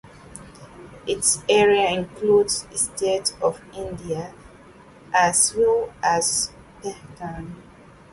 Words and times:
Its 1.05 1.43
area 1.47 1.91
includes 1.91 2.65
states 2.73 3.35
of 3.39 3.61
India 3.71 4.33
as 5.13 5.53
well 5.55 5.93
as 6.01 6.51
Bhutan. 6.81 7.61